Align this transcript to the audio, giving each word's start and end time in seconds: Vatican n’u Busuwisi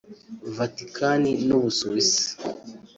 Vatican 0.57 1.21
n’u 1.47 1.57
Busuwisi 1.63 2.25